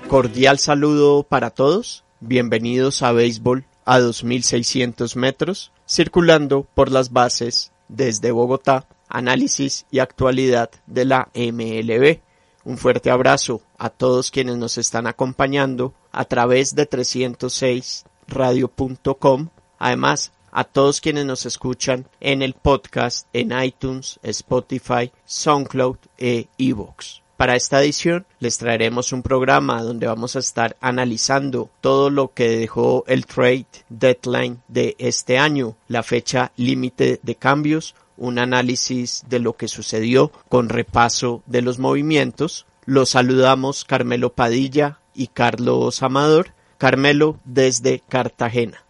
[0.08, 2.04] Cordial saludo para todos.
[2.22, 8.88] Bienvenidos a Béisbol a 2.600 metros, circulando por las bases desde Bogotá.
[9.10, 12.20] Análisis y actualidad de la MLB.
[12.66, 19.48] Un fuerte abrazo a todos quienes nos están acompañando a través de 306radio.com.
[19.80, 27.27] Además, a todos quienes nos escuchan en el podcast en iTunes, Spotify, SoundCloud e iVoox.
[27.38, 32.50] Para esta edición les traeremos un programa donde vamos a estar analizando todo lo que
[32.50, 39.38] dejó el trade deadline de este año, la fecha límite de cambios, un análisis de
[39.38, 42.66] lo que sucedió con repaso de los movimientos.
[42.86, 46.54] Los saludamos Carmelo Padilla y Carlos Amador.
[46.80, 48.87] Carmelo desde Cartagena.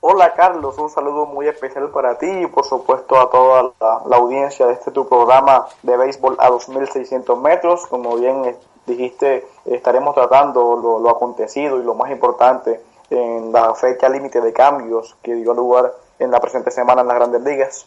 [0.00, 4.66] Hola Carlos, un saludo muy especial para ti y por supuesto a toda la, audiencia
[4.66, 7.84] de este tu programa de béisbol a 2600 metros.
[7.88, 14.08] Como bien dijiste, estaremos tratando lo, lo acontecido y lo más importante en la fecha
[14.08, 17.86] límite de cambios que dio lugar en la presente semana en las grandes ligas.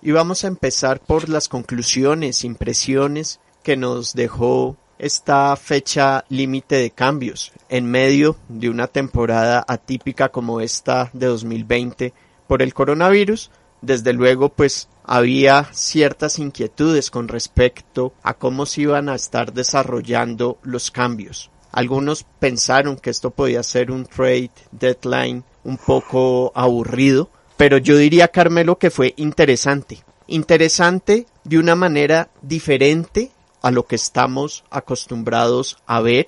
[0.00, 6.90] Y vamos a empezar por las conclusiones, impresiones que nos dejó esta fecha límite de
[6.90, 12.12] cambios en medio de una temporada atípica como esta de 2020
[12.46, 13.50] por el coronavirus.
[13.80, 20.58] Desde luego, pues había ciertas inquietudes con respecto a cómo se iban a estar desarrollando
[20.62, 21.50] los cambios.
[21.70, 28.28] Algunos pensaron que esto podía ser un trade deadline un poco aburrido, pero yo diría,
[28.28, 30.02] Carmelo, que fue interesante.
[30.26, 33.30] Interesante de una manera diferente
[33.62, 36.26] a lo que estamos acostumbrados a ver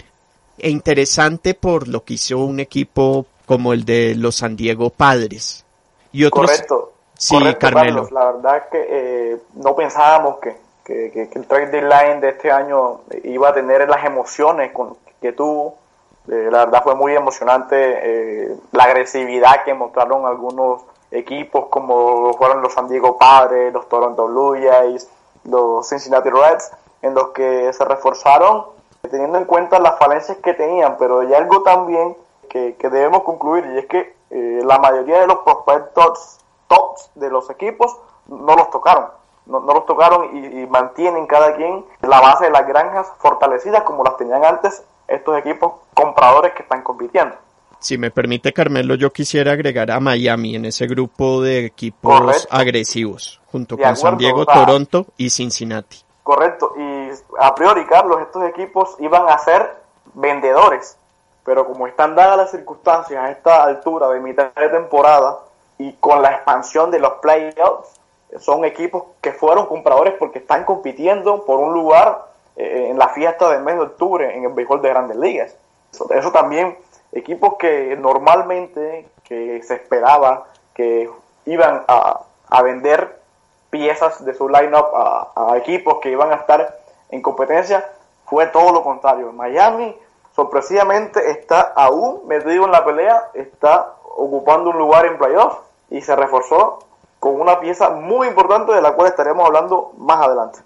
[0.58, 5.64] e interesante por lo que hizo un equipo como el de los San Diego Padres.
[6.12, 6.46] Y otros...
[6.46, 6.92] Correcto.
[7.14, 8.04] Sí, Correcto, Carmelo.
[8.04, 12.30] Carlos, la verdad que eh, no pensábamos que, que, que, que, el trade deadline de
[12.30, 15.76] este año iba a tener las emociones con, que tuvo.
[16.28, 22.62] Eh, la verdad fue muy emocionante eh, la agresividad que mostraron algunos equipos como fueron
[22.62, 25.06] los San Diego Padres, los Toronto Blue Jays,
[25.44, 26.70] los Cincinnati Reds
[27.02, 28.66] en los que se reforzaron
[29.08, 32.16] teniendo en cuenta las falencias que tenían, pero hay algo también
[32.48, 36.38] que, que debemos concluir y es que eh, la mayoría de los prospectos
[36.68, 37.96] tops de los equipos
[38.28, 39.06] no los tocaron,
[39.46, 43.82] no, no los tocaron y, y, mantienen cada quien la base de las granjas fortalecidas
[43.82, 47.34] como las tenían antes estos equipos compradores que están compitiendo.
[47.80, 52.48] Si me permite, Carmelo, yo quisiera agregar a Miami en ese grupo de equipos Correcto.
[52.50, 55.96] agresivos, junto de con acuerdo, San Diego, o sea, Toronto y Cincinnati.
[56.30, 57.10] Correcto, y
[57.40, 59.68] a priori, Carlos, estos equipos iban a ser
[60.14, 60.96] vendedores,
[61.44, 65.40] pero como están dadas las circunstancias a esta altura de mitad de temporada
[65.76, 68.00] y con la expansión de los playoffs,
[68.38, 73.48] son equipos que fueron compradores porque están compitiendo por un lugar eh, en la fiesta
[73.48, 75.56] del mes de octubre en el béisbol de grandes ligas.
[75.92, 76.78] Eso, eso también,
[77.10, 81.10] equipos que normalmente que se esperaba que
[81.46, 83.19] iban a, a vender
[83.70, 86.78] piezas de su lineup a, a, equipos que iban a estar
[87.10, 87.88] en competencia,
[88.26, 89.32] fue todo lo contrario.
[89.32, 89.96] Miami
[90.34, 95.58] sorpresivamente está aún metido en la pelea, está ocupando un lugar en playoff
[95.90, 96.80] y se reforzó
[97.18, 100.60] con una pieza muy importante de la cual estaremos hablando más adelante.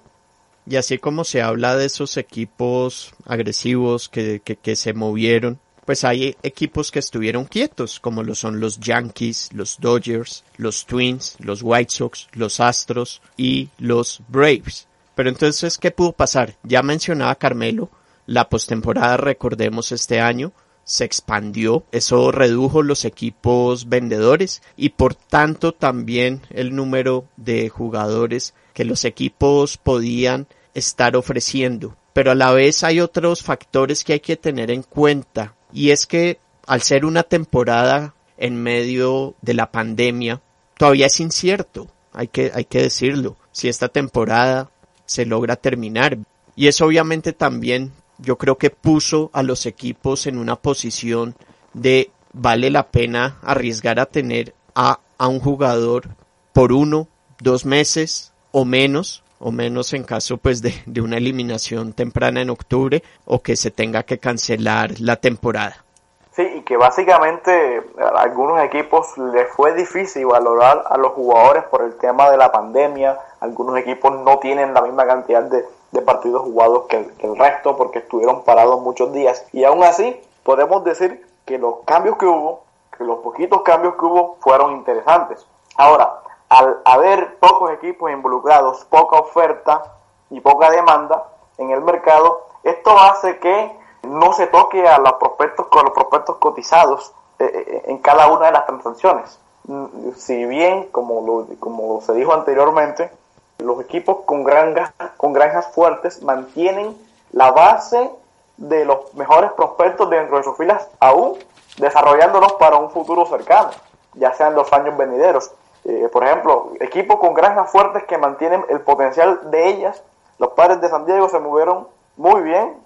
[0.67, 6.05] Y así como se habla de esos equipos agresivos que, que, que se movieron, pues
[6.05, 11.63] hay equipos que estuvieron quietos, como lo son los Yankees, los Dodgers, los Twins, los
[11.63, 14.89] White Sox, los Astros y los Braves.
[15.15, 16.57] Pero entonces, ¿qué pudo pasar?
[16.63, 17.91] Ya mencionaba Carmelo,
[18.27, 20.53] la postemporada, recordemos este año,
[20.85, 28.55] se expandió, eso redujo los equipos vendedores y por tanto también el número de jugadores
[28.75, 31.97] que los equipos podían estar ofreciendo.
[32.13, 36.07] Pero a la vez hay otros factores que hay que tener en cuenta y es
[36.07, 40.41] que al ser una temporada en medio de la pandemia,
[40.79, 44.71] todavía es incierto, hay que, hay que decirlo, si esta temporada
[45.05, 46.17] se logra terminar.
[46.55, 51.35] Y eso obviamente también yo creo que puso a los equipos en una posición
[51.73, 56.09] de vale la pena arriesgar a tener a, a un jugador
[56.53, 57.09] por uno,
[57.41, 62.49] dos meses o menos o menos en caso pues de, de, una eliminación temprana en
[62.49, 65.85] octubre o que se tenga que cancelar la temporada.
[66.33, 71.83] Sí, y que básicamente a algunos equipos les fue difícil valorar a los jugadores por
[71.83, 73.19] el tema de la pandemia.
[73.41, 75.65] Algunos equipos no tienen la misma cantidad de,
[76.01, 79.47] partidos jugados que el, resto porque estuvieron parados muchos días.
[79.53, 82.65] Y aún así, podemos decir que los cambios que hubo,
[82.97, 85.47] que los poquitos cambios que hubo, fueron interesantes.
[85.77, 86.15] Ahora,
[86.49, 89.95] al haber pocos equipos involucrados, poca oferta
[90.31, 91.25] y poca demanda
[91.59, 96.37] en el mercado, esto hace que no se toque a los prospectos con los prospectos
[96.37, 99.39] cotizados eh, eh, en cada una de las transacciones.
[99.67, 103.11] Mm, si bien, como, como se dijo anteriormente,
[103.59, 106.97] los equipos con granjas, con granjas fuertes mantienen
[107.33, 108.11] la base
[108.57, 111.39] de los mejores prospectos dentro de sus filas, aún
[111.79, 113.71] desarrollándolos para un futuro cercano,
[114.15, 115.51] ya sean los años venideros.
[115.85, 120.03] Eh, por ejemplo, equipos con granjas fuertes que mantienen el potencial de ellas.
[120.39, 121.87] Los padres de San Diego se movieron
[122.17, 122.85] muy bien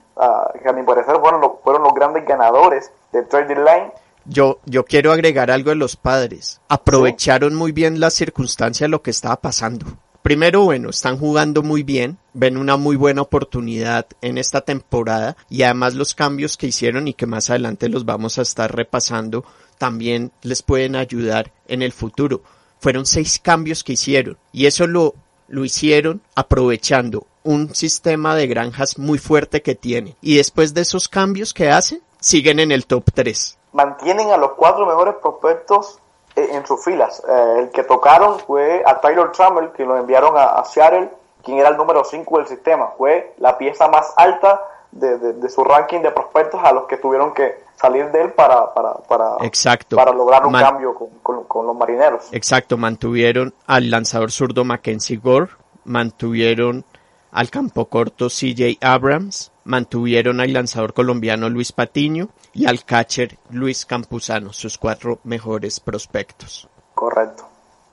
[0.62, 3.93] que a mi parecer fueron, los, fueron los grandes ganadores de trading line.
[4.25, 6.61] Yo, yo quiero agregar algo de los padres.
[6.69, 9.87] Aprovecharon muy bien la circunstancia de lo que estaba pasando.
[10.23, 15.62] Primero, bueno, están jugando muy bien, ven una muy buena oportunidad en esta temporada y
[15.62, 19.45] además los cambios que hicieron y que más adelante los vamos a estar repasando
[19.79, 22.43] también les pueden ayudar en el futuro.
[22.81, 25.15] Fueron seis cambios que hicieron y eso lo,
[25.49, 30.17] lo hicieron aprovechando un sistema de granjas muy fuerte que tiene.
[30.21, 33.59] Y después de esos cambios que hacen, siguen en el top 3.
[33.73, 35.99] Mantienen a los cuatro mejores prospectos
[36.37, 37.23] eh, en sus filas.
[37.29, 41.11] Eh, el que tocaron fue a Tyler Trammell, que lo enviaron a, Seattle,
[41.43, 42.93] quien era el número 5 del sistema.
[42.99, 44.61] Fue la pieza más alta
[44.91, 48.95] de, su ranking de prospectos a los que tuvieron que salir de él para, para,
[48.95, 49.97] para, Exacto.
[49.97, 52.29] para lograr un cambio con, con, los marineros.
[52.33, 55.53] Exacto, mantuvieron al lanzador zurdo Mackenzie Gore,
[55.85, 56.85] mantuvieron
[57.31, 63.87] al campo corto CJ Abrams, mantuvieron al lanzador colombiano Luis Patiño y al catcher Luis
[63.87, 66.69] Campuzano, sus cuatro mejores prospectos.
[66.95, 67.47] Correcto.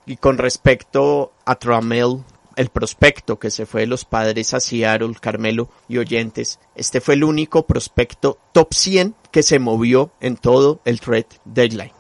[0.08, 2.24] Y con respecto a Tramel,
[2.56, 7.16] el prospecto que se fue de los padres a Seattle, Carmelo y Oyentes, este fue
[7.16, 11.94] el único prospecto top 100 que se movió en todo el trade deadline.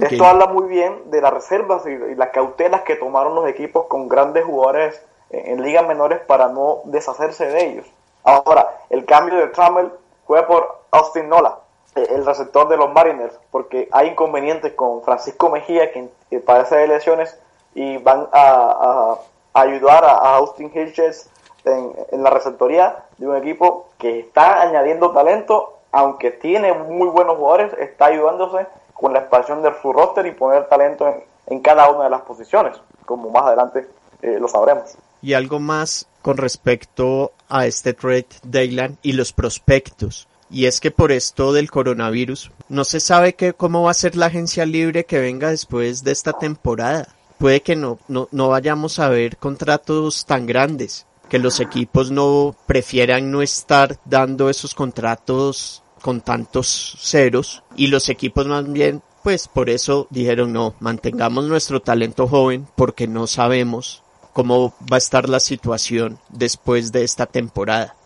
[0.00, 4.08] Esto habla muy bien de las reservas y las cautelas que tomaron los equipos con
[4.08, 7.86] grandes jugadores en ligas menores para no deshacerse de ellos.
[8.24, 9.90] Ahora, el cambio de Trammell
[10.26, 11.60] fue por Austin Nola,
[11.94, 16.88] eh, el receptor de los Mariners, porque hay inconvenientes con Francisco Mejía, que, padece de
[16.88, 17.38] lesiones,
[17.74, 19.16] y van a,
[19.54, 21.28] ayudar a, Austin Hitches
[21.64, 27.72] en, la receptoría de un equipo que está añadiendo talento, aunque tiene muy buenos jugadores,
[27.78, 31.12] está ayudándose con la expansión de su roster y poner talento
[31.46, 33.88] en, cada una de las posiciones, como más adelante
[34.22, 40.28] eh, lo sabremos y algo más con respecto a este trade Dayland y los prospectos.
[40.50, 44.16] Y es que por esto del coronavirus no se sabe que, cómo va a ser
[44.16, 47.08] la agencia libre que venga después de esta temporada.
[47.38, 52.56] Puede que no, no, no vayamos a ver contratos tan grandes, que los equipos no
[52.66, 59.48] prefieran no estar dando esos contratos con tantos ceros y los equipos más bien pues
[59.48, 64.02] por eso dijeron no, mantengamos nuestro talento joven porque no sabemos
[64.32, 67.96] cómo va a estar la situación después de esta temporada.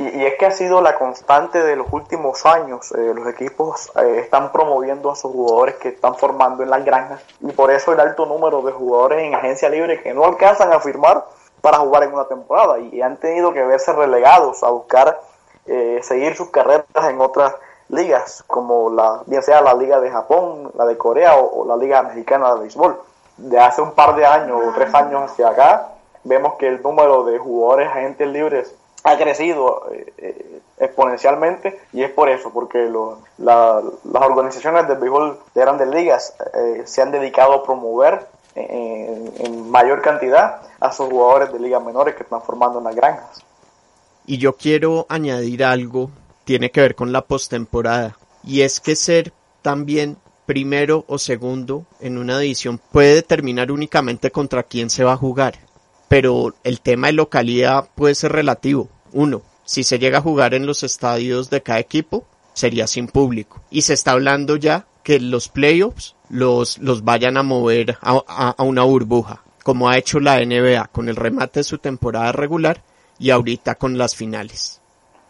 [0.00, 2.90] Y, es que ha sido la constante de los últimos años.
[2.92, 7.20] Eh, los equipos eh, están promoviendo a sus jugadores que están formando en las granjas.
[7.40, 10.80] Y por eso el alto número de jugadores en agencia libre que no alcanzan a
[10.80, 11.26] firmar
[11.60, 12.78] para jugar en una temporada.
[12.78, 15.20] Y han tenido que verse relegados a buscar
[15.66, 17.54] eh, seguir sus carreras en otras
[17.90, 22.02] ligas, como la, bien sea la Liga de Japón, la de Corea o la Liga
[22.02, 22.98] Mexicana de Béisbol.
[23.36, 25.88] De hace un par de años o tres años hacia acá,
[26.24, 32.10] vemos que el número de jugadores agentes libres ha crecido eh, eh, exponencialmente y es
[32.10, 32.90] por eso, porque
[33.38, 33.82] las
[34.22, 40.02] organizaciones de béisbol de grandes ligas eh, se han dedicado a promover en, en, mayor
[40.02, 43.44] cantidad a sus jugadores de ligas menores que están formando en las granjas.
[44.26, 46.10] Y yo quiero añadir algo,
[46.44, 50.16] tiene que ver con la postemporada, y es que ser también
[50.46, 55.69] primero o segundo en una división puede determinar únicamente contra quién se va a jugar.
[56.10, 58.88] Pero el tema de localidad puede ser relativo.
[59.12, 63.60] Uno, si se llega a jugar en los estadios de cada equipo, sería sin público.
[63.70, 68.82] Y se está hablando ya que los playoffs los, los vayan a mover a, una
[68.82, 72.82] burbuja, como ha hecho la NBA con el remate de su temporada regular
[73.20, 74.80] y ahorita con las finales.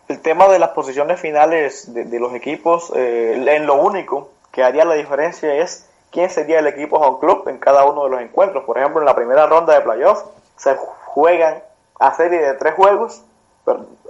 [0.08, 4.86] El tema de las posiciones finales de, los equipos, eh, en lo único que haría
[4.86, 8.64] la diferencia es quién sería el equipo home club en cada uno de los encuentros.
[8.64, 10.24] Por ejemplo, en la primera ronda de playoffs
[10.60, 10.76] se
[11.06, 11.62] juegan
[11.98, 13.22] a serie de tres juegos,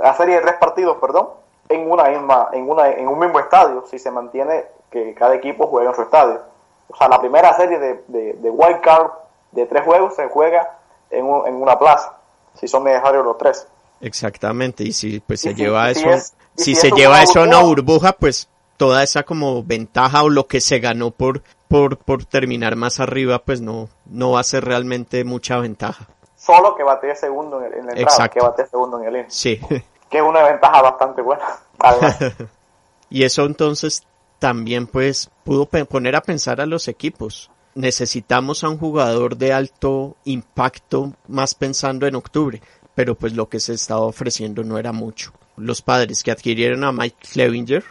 [0.02, 1.28] a serie de tres partidos, perdón,
[1.68, 5.68] en una misma, en una, en un mismo estadio, si se mantiene que cada equipo
[5.68, 6.40] juega en su estadio.
[6.88, 9.10] O sea, la primera serie de, de, de wild card
[9.52, 10.78] de tres juegos se juega
[11.10, 12.16] en, en una plaza,
[12.54, 13.68] si son necesarios los tres.
[14.00, 16.08] Exactamente, y si pues se lleva eso,
[16.56, 20.60] si, se lleva eso a una burbuja, pues toda esa como ventaja o lo que
[20.60, 25.22] se ganó por, por, por terminar más arriba, pues no, no va a ser realmente
[25.22, 26.08] mucha ventaja.
[26.40, 29.24] Solo que bate segundo en el, en el entrada, que bate segundo en el IN.
[29.28, 29.60] Sí.
[30.10, 31.44] Que es una ventaja bastante buena.
[33.10, 34.02] y eso entonces
[34.40, 37.48] también pues pudo poner a pensar a los equipos.
[37.76, 42.60] Necesitamos a un jugador de alto impacto más pensando en octubre,
[42.96, 45.32] pero pues lo que se estaba ofreciendo no era mucho.
[45.56, 47.84] Los padres que adquirieron a Mike Clevinger,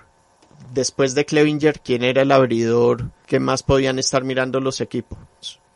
[0.74, 5.18] después de Clevinger, ¿quién era el abridor que más podían estar mirando los equipos?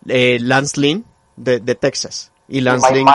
[0.10, 1.06] Eh, Lance Lynn
[1.38, 2.32] de, Texas.
[2.47, 3.07] Y Lance Lynn,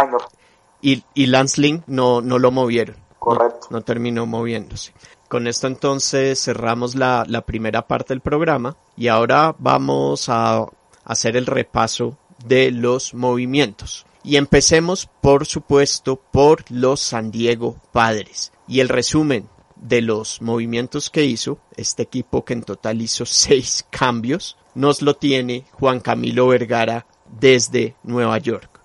[0.81, 2.97] y, y Lance no, no lo movieron.
[3.19, 3.69] Correcto.
[3.71, 4.93] No, terminó moviéndose.
[5.29, 10.67] Con esto entonces cerramos la, la primera parte del programa y ahora vamos a
[11.05, 12.17] hacer el repaso
[12.47, 14.07] de los movimientos.
[14.23, 18.53] Y empecemos, por supuesto, por los San Diego Padres.
[18.67, 23.87] Y el resumen de los movimientos que hizo, este equipo que en total hizo seis
[23.91, 28.78] cambios, nos lo tiene Juan Camilo Vergara desde Nueva York.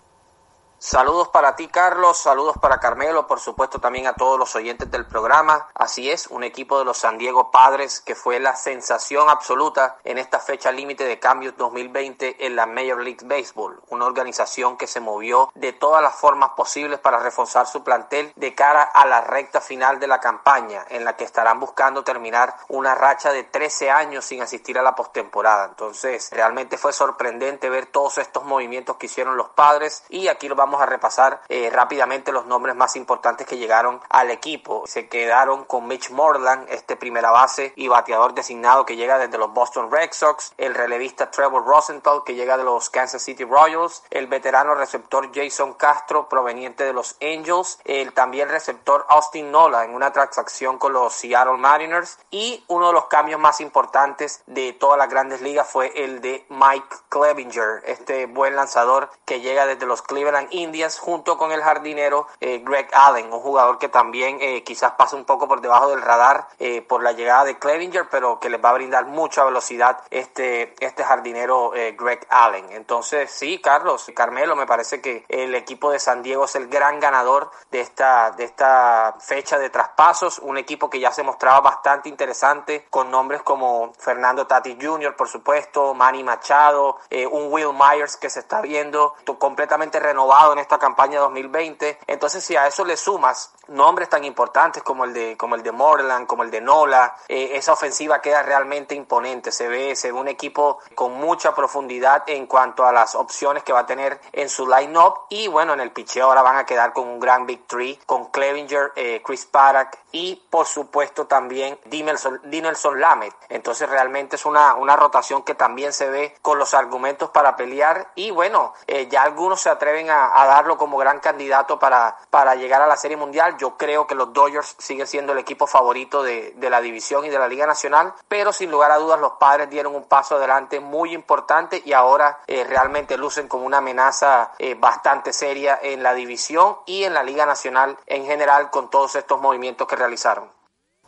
[0.85, 2.17] Saludos para ti, Carlos.
[2.17, 3.25] Saludos para Carmelo.
[3.25, 5.69] Por supuesto, también a todos los oyentes del programa.
[5.75, 10.17] Así es, un equipo de los San Diego Padres que fue la sensación absoluta en
[10.17, 13.79] esta fecha límite de cambios 2020 en la Major League Baseball.
[13.87, 18.53] Una organización que se movió de todas las formas posibles para reforzar su plantel de
[18.53, 22.93] cara a la recta final de la campaña, en la que estarán buscando terminar una
[22.93, 25.63] racha de 13 años sin asistir a la postemporada.
[25.63, 30.55] Entonces, realmente fue sorprendente ver todos estos movimientos que hicieron los padres y aquí lo
[30.55, 34.83] vamos a repasar eh, rápidamente los nombres más importantes que llegaron al equipo.
[34.85, 39.53] Se quedaron con Mitch Morland, este primera base y bateador designado que llega desde los
[39.53, 44.27] Boston Red Sox, el relevista Trevor Rosenthal que llega de los Kansas City Royals, el
[44.27, 50.11] veterano receptor Jason Castro proveniente de los Angels, el también receptor Austin Nola en una
[50.11, 52.17] transacción con los Seattle Mariners.
[52.31, 56.45] Y uno de los cambios más importantes de todas las grandes ligas fue el de
[56.49, 60.62] Mike Clevinger, este buen lanzador que llega desde los Cleveland Indians
[60.99, 65.25] junto con el jardinero eh, Greg Allen, un jugador que también eh, quizás pasa un
[65.25, 68.69] poco por debajo del radar eh, por la llegada de Clevinger, pero que les va
[68.69, 72.71] a brindar mucha velocidad este, este jardinero Greg Allen.
[72.71, 76.99] Entonces, sí, Carlos, Carmelo, me parece que el equipo de San Diego es el gran
[76.99, 82.09] ganador de esta, de esta fecha de traspasos, un equipo que ya se mostraba bastante
[82.09, 86.97] interesante con nombres como Fernando Tati Jr., por supuesto, Manny Machado,
[87.31, 91.99] un Will Myers que se está viendo completamente renovado en esta campaña 2020.
[92.07, 95.71] Entonces, si a eso le sumas nombres tan importantes como el de, como el de
[95.71, 99.51] Morland, como el de Nola, eh, esa ofensiva queda realmente imponente.
[99.51, 103.73] Se ve, se ve un equipo con mucha profundidad en cuanto a las opciones que
[103.73, 105.21] va a tener en su line-up.
[105.29, 108.25] Y bueno, en el picheo ahora van a quedar con un gran Big Three, con
[108.31, 113.33] Clevinger, eh, Chris Paddock y por supuesto también Dinelson, Lamet.
[113.49, 118.11] Entonces realmente es una, una rotación que también se ve con los argumentos para pelear.
[118.15, 122.81] Y bueno, eh, ya algunos se atreven a, darlo como gran candidato para, para llegar
[122.81, 123.55] a la Serie Mundial.
[123.57, 127.29] Yo creo que los Dodgers siguen siendo el equipo favorito de, de la división y
[127.29, 130.79] de la Liga Nacional, pero sin lugar a dudas los padres dieron un paso adelante
[130.79, 136.13] muy importante y ahora eh, realmente lucen como una amenaza eh, bastante seria en la
[136.13, 140.45] división y en la Liga Nacional en general con todos estos movimientos que realizaron.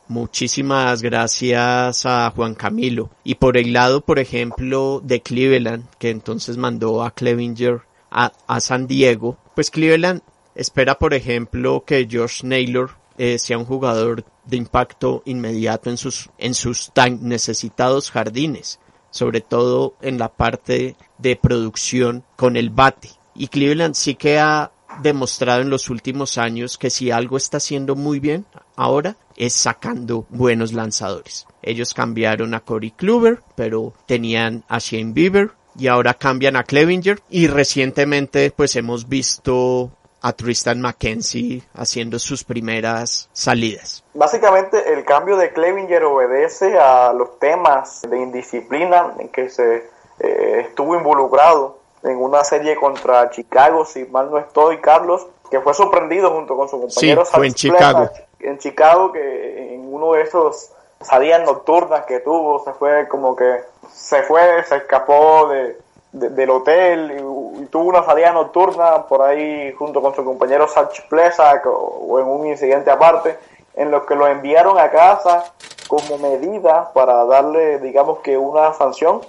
[0.07, 3.09] Muchísimas gracias a Juan Camilo.
[3.23, 7.81] Y por el lado, por ejemplo, de Cleveland, que entonces mandó a Clevinger
[8.15, 10.21] a, San Diego, pues Cleveland
[10.55, 16.29] espera, por ejemplo, que George Naylor eh, sea un jugador de impacto inmediato en sus,
[16.37, 18.79] en sus tan necesitados jardines,
[19.11, 23.09] sobre todo en la parte de producción con el bate.
[23.35, 27.97] Y Cleveland sí que ha demostrado en los últimos años que si algo está haciendo
[27.97, 28.45] muy bien
[28.77, 31.47] ahora es sacando buenos lanzadores.
[31.61, 37.19] Ellos cambiaron a Corey Kluber, pero tenían a Shane Bieber, y ahora cambian a Clevinger
[37.29, 39.91] y recientemente pues hemos visto
[40.21, 44.03] a Tristan McKenzie haciendo sus primeras salidas.
[44.13, 49.87] Básicamente el cambio de Clevinger obedece a los temas de indisciplina en que se
[50.19, 55.73] eh, estuvo involucrado en una serie contra Chicago, si mal no estoy, Carlos, que fue
[55.73, 57.25] sorprendido junto con su compañero.
[57.25, 58.09] Sí, fue en Chicago.
[58.39, 63.61] En Chicago, que en uno de esos salidas nocturnas que tuvo, se fue como que
[63.91, 65.77] se fue, se escapó de,
[66.15, 71.65] del hotel y, tuvo una salida nocturna por ahí junto con su compañero Sach Plesak
[71.65, 73.37] o, en un incidente aparte
[73.75, 75.51] en los que lo enviaron a casa
[75.87, 79.21] como medida para darle, digamos que una sanción.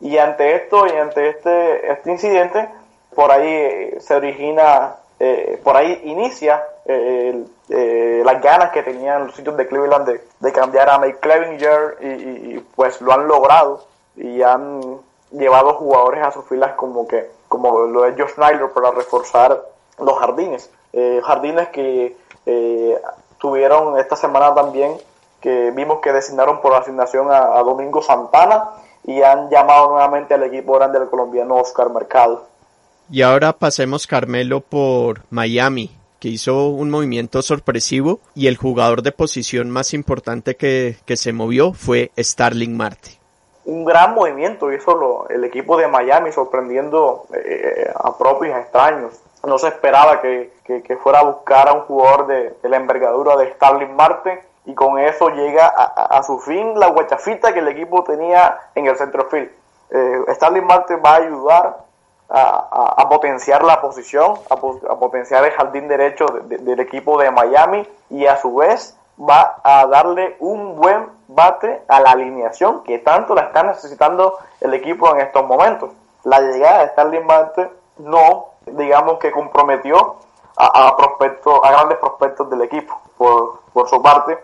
[0.00, 2.68] Y ante esto y ante este, este incidente,
[3.14, 9.34] por ahí eh, se origina, eh, por ahí inicia eh, las ganas que tenían los
[9.34, 13.84] sitios de Cleveland de, cambiar a Mike Clevinger y, pues lo han logrado
[14.18, 14.80] y han
[15.30, 19.62] llevado jugadores a sus filas como que como lo es Josh Snyder para reforzar
[19.98, 20.70] los jardines.
[21.22, 22.16] jardines que
[23.38, 24.96] tuvieron esta semana también
[25.40, 28.70] que vimos que designaron por asignación a, Domingo Santana
[29.04, 32.46] y han llamado nuevamente al equipo grande del colombiano Oscar Mercado.
[33.10, 39.12] Y ahora pasemos Carmelo por Miami, que hizo un movimiento sorpresivo y el jugador de
[39.12, 43.17] posición más importante que, se movió fue Starling Marte.
[43.68, 49.20] Un gran movimiento hizo el equipo de Miami sorprendiendo eh, a propios extraños.
[49.46, 50.50] No se esperaba que,
[51.02, 54.98] fuera a buscar a un jugador de, de la envergadura de Starling Marte y con
[54.98, 59.50] eso llega a, su fin la guachafita que el equipo tenía en el centrofield.
[59.90, 61.76] Eh, Marte va a ayudar
[62.28, 68.36] a, potenciar la posición, a, potenciar el jardín derecho del equipo de Miami y a
[68.36, 73.62] su vez va a darle un buen bate a la alineación que tanto la está
[73.62, 75.90] necesitando el equipo en estos momentos.
[76.24, 80.16] La llegada de Starling Marte no, digamos que comprometió
[80.56, 83.00] a, prospectos, a grandes prospectos del equipo.
[83.16, 84.38] Por, por su parte,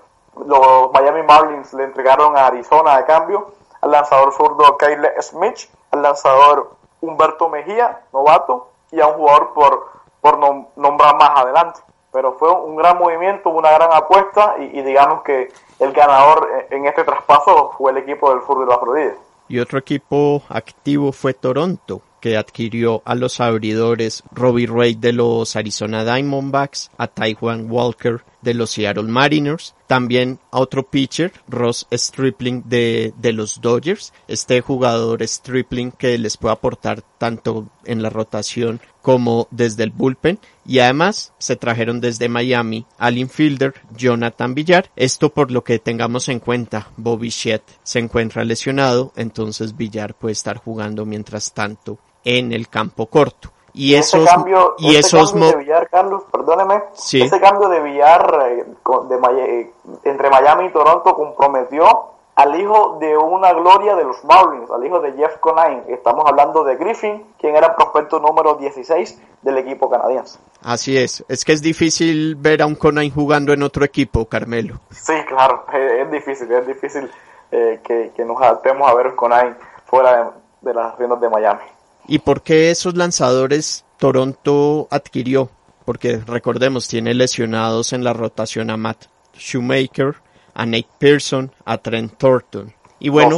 [0.47, 6.03] los Miami Marlins le entregaron a Arizona de cambio al lanzador zurdo Kyle Smith, al
[6.03, 9.91] lanzador Humberto Mejía, novato, y a un jugador por,
[10.21, 10.39] por
[10.77, 11.81] nombrar más adelante.
[12.15, 15.49] Pero fue un gran movimiento, una gran apuesta y, digamos que
[15.81, 19.15] el ganador en este traspaso fue el equipo del sur de la Florida.
[19.49, 25.57] Y otro equipo activo fue Toronto, que adquirió a los abridores Robbie Ray de los
[25.57, 32.63] Arizona Diamondbacks, a Taiwan Walker de los Seattle Mariners, también a otro pitcher, Ross Stripling
[32.67, 38.81] de, de los Dodgers, este jugador Stripling que les puede aportar tanto en la rotación
[39.03, 40.39] como desde el bullpen.
[40.67, 46.29] Y además se trajeron desde Miami al infielder Jonathan Villar, esto por lo que tengamos
[46.29, 52.53] en cuenta, Bobby Shett se encuentra lesionado, entonces Villar puede estar jugando mientras tanto en
[52.53, 53.54] el campo corto.
[53.75, 58.65] Y esos, cambio, y esos cambio de Villar, Carlos, perdóneme, ese cambio de Villar eh,
[59.09, 59.73] de, eh,
[60.05, 65.01] entre Miami y Toronto comprometió al hijo de una gloria de los Marlins, al hijo
[65.01, 65.83] de Jeff Conine.
[65.89, 70.39] Estamos hablando de Griffin, quien era el prospecto número 16 del equipo canadiense.
[70.63, 74.81] Así es, es que es difícil ver a un Conine jugando en otro equipo, Carmelo.
[74.91, 77.11] Sí, claro, es, difícil, es difícil
[77.51, 81.74] eh, que, nos adaptemos a ver a Conine fuera de, de las reinas de Miami.
[82.07, 85.51] ¿Y por qué esos lanzadores Toronto adquirió?
[85.85, 90.17] Porque recordemos, tiene lesionados en la rotación a Matt Shoemaker,
[90.55, 92.73] a Nate Pearson, a Trent Thornton.
[92.99, 93.37] Y bueno,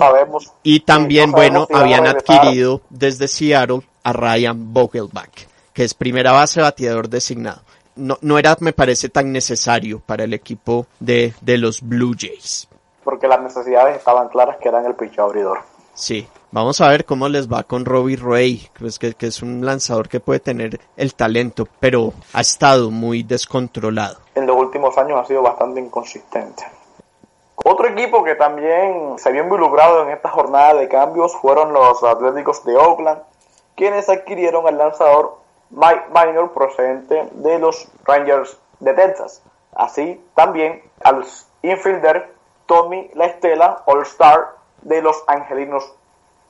[0.62, 7.08] y también, bueno, habían adquirido desde Seattle a Ryan Vogelbach, que es primera base bateador
[7.08, 7.62] designado.
[7.96, 12.68] No, no era, me parece, tan necesario para el equipo de, de los Blue Jays.
[13.02, 15.60] Porque las necesidades estaban claras que eran el pitch abridor.
[15.96, 19.64] Sí, vamos a ver cómo les va con Robbie Ray, pues que, que, es un
[19.64, 24.18] lanzador que puede tener el talento, pero ha estado muy descontrolado.
[24.34, 26.64] En los últimos años ha sido bastante inconsistente.
[27.56, 32.62] Otro equipo que también se vio involucrado en esta jornada de cambios fueron los Atléticos
[32.66, 33.22] de Oakland,
[33.74, 35.38] quienes adquirieron al lanzador
[35.70, 39.42] Mike Minor procedente de los Rangers de Texas.
[39.74, 41.24] Así también al
[41.62, 42.34] infielder
[42.66, 44.56] Tommy La Estela All-Star
[44.86, 45.84] de los angelinos.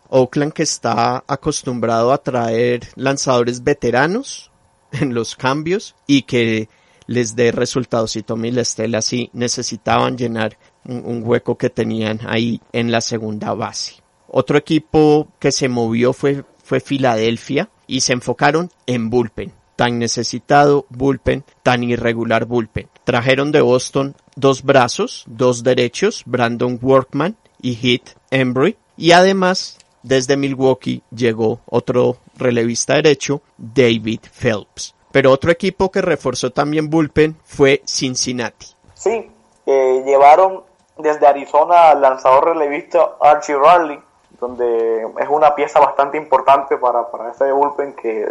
[0.09, 4.53] Oakland que está acostumbrado a traer lanzadores veteranos
[4.93, 6.69] en los cambios y que
[7.07, 8.17] les dé resultados.
[8.17, 13.97] Y Tommy Lestela sí necesitaban llenar un, hueco que tenían ahí en la segunda base.
[14.29, 19.53] Otro equipo que se movió fue, fue Filadelfia y se enfocaron en bullpen.
[19.77, 22.89] Tan necesitado bullpen, tan irregular bullpen.
[23.05, 28.77] Trajeron de Boston dos brazos, dos derechos, Brandon Workman y Heath Embry.
[28.97, 34.95] Y además, desde Milwaukee llegó otro relevista derecho, David Phelps.
[35.13, 38.67] Pero otro equipo que reforzó también bullpen fue Cincinnati.
[38.95, 39.31] Sí,
[39.67, 40.65] llevaron
[40.99, 44.01] desde Arizona al lanzador relevista Archie Riley,
[44.41, 48.27] donde es una pieza bastante importante para, para ese bullpen que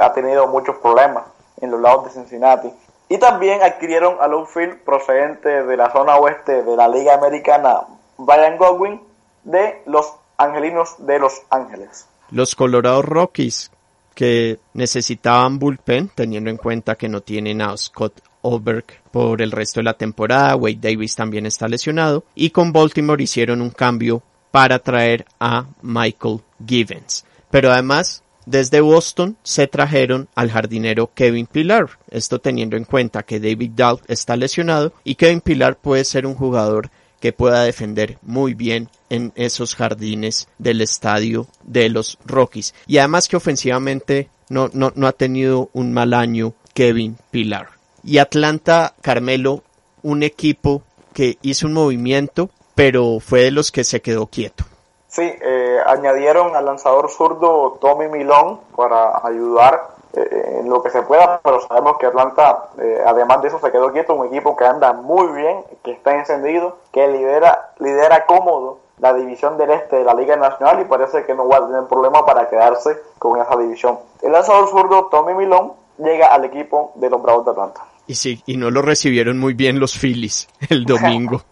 [0.00, 1.24] ha, tenido muchos problemas
[1.60, 2.72] en los lados de Cincinnati.
[3.08, 7.82] Y también adquirieron al outfield procedente de la zona oeste de la Liga Americana,
[8.18, 8.58] Brian
[9.44, 12.06] de los Angelinos de Los Ángeles.
[12.30, 13.70] Los Colorado Rockies
[14.14, 19.80] que necesitaban bullpen, teniendo en cuenta que no tienen a Scott Oberg por el resto
[19.80, 24.78] de la temporada, Wade Davis también está lesionado, y con Baltimore hicieron un cambio para
[24.78, 27.24] traer a Michael Givens.
[27.50, 33.40] Pero además, desde Boston se trajeron al jardinero Kevin Pilar, esto teniendo en cuenta que
[33.40, 36.90] David Dahl está lesionado y Kevin Pilar puede ser un jugador
[37.24, 42.74] que pueda defender muy bien en esos jardines del estadio de los Rockies.
[42.86, 47.68] Y además que ofensivamente no, no, no ha tenido un mal año Kevin Pilar.
[48.02, 49.62] Y Atlanta, Carmelo,
[50.02, 50.82] un equipo
[51.14, 54.66] que hizo un movimiento, pero fue de los que se quedó quieto.
[55.08, 61.02] Sí, eh, añadieron al lanzador zurdo Tommy Milón para ayudar eh, en lo que se
[61.02, 64.64] pueda, pero sabemos que Atlanta, eh, además de eso, se quedó quieto, un equipo que
[64.64, 70.04] anda muy bien, que está encendido, que lidera, lidera cómodo la división del este de
[70.04, 73.56] la Liga Nacional y parece que no va a tener problema para quedarse con esa
[73.56, 73.98] división.
[74.22, 77.82] El lanzador zurdo Tommy Milón llega al equipo de los Bravos de Atlanta.
[78.06, 81.42] Y sí, y no lo recibieron muy bien los Phillies el domingo.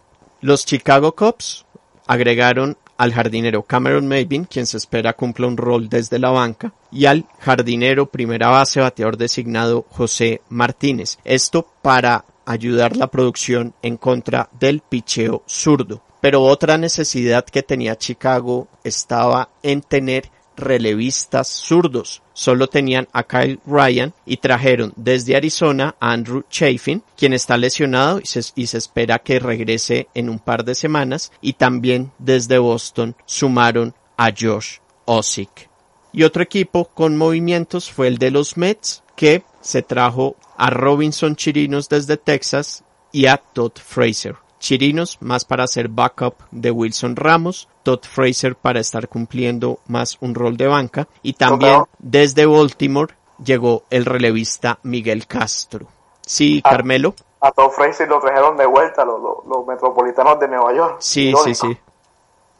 [0.41, 1.65] los Chicago Cubs
[2.07, 7.05] agregaron al jardinero Cameron Maybin, quien se espera cumpla un rol desde la banca, y
[7.07, 11.17] al jardinero primera base bateador designado José Martínez.
[11.23, 16.01] Esto para ayudar la producción en contra del picheo zurdo.
[16.21, 22.21] Pero otra necesidad que tenía Chicago estaba en tener relevistas zurdos.
[22.33, 28.21] Solo tenían a Kyle Ryan y trajeron desde Arizona a Andrew Chafin, quien está lesionado
[28.21, 31.31] y se, espera que regrese en un par de semanas.
[31.41, 35.72] Y también desde Boston sumaron a Josh Osick.
[36.13, 41.35] Y otro equipo con movimientos fue el de los Mets, que se trajo a Robinson
[41.35, 44.35] Chirinos desde Texas y a Todd Fraser.
[44.59, 50.35] Chirinos más para ser backup de Wilson Ramos, Todd Fraser para estar cumpliendo más un
[50.35, 55.87] rol de banca y también desde Baltimore llegó el relevista Miguel Castro.
[56.21, 57.15] Sí, Carmelo.
[57.41, 60.95] A Todd Fraser lo trajeron de vuelta los, los, metropolitanos de Nueva York.
[60.99, 61.77] Sí, sí, sí.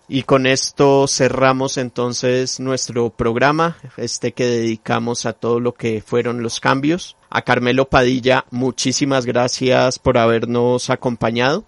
[0.08, 6.44] Y con esto cerramos entonces nuestro programa, este que dedicamos a todo lo que fueron
[6.44, 7.16] los cambios.
[7.30, 11.64] A Carmelo Padilla, muchísimas gracias por habernos acompañado.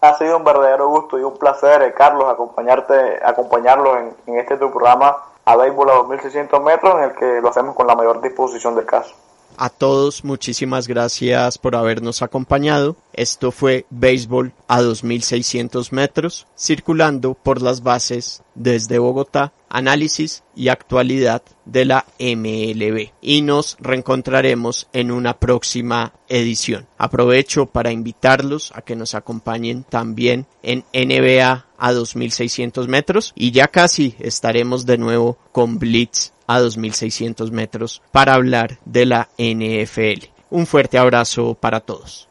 [0.00, 2.94] Ha sido un verdadero gusto y un placer, eh, Carlos, acompañarte,
[3.24, 7.48] acompañarlo en, en este tu programa a béisbol a 2600 metros, en el que lo
[7.48, 9.14] hacemos con la mayor disposición del caso.
[9.58, 12.96] A todos, muchísimas gracias por habernos acompañado.
[13.14, 21.42] Esto fue Béisbol a 2600 metros, circulando por las bases desde Bogotá, análisis y actualidad
[21.64, 23.12] de la MLB.
[23.22, 26.86] Y nos reencontraremos en una próxima edición.
[26.98, 33.68] Aprovecho para invitarlos a que nos acompañen también en NBA a 2600 metros y ya
[33.68, 40.26] casi estaremos de nuevo con Blitz a 2.600 metros para hablar de la NFL.
[40.50, 42.28] Un fuerte abrazo para todos.